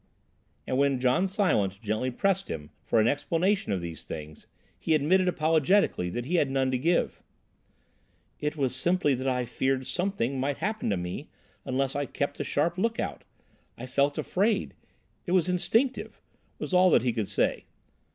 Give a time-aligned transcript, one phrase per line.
[0.65, 4.47] And, when John Silence gently pressed him for an explanation of these things,
[4.79, 7.21] he admitted apologetically that he had none to give.
[8.39, 11.29] "It was simply that I feared something might happen to me
[11.65, 13.23] unless I kept a sharp look out.
[13.77, 14.73] I felt afraid.
[15.27, 16.19] It was instinctive,"
[16.57, 17.65] was all he could say.